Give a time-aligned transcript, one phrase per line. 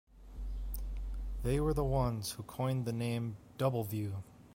[1.43, 4.23] They were the ones who coined the name 'Doubleview.